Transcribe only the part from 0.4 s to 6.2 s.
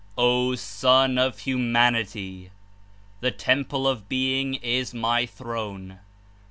Son of Humanity! The temple of Being is my Throne.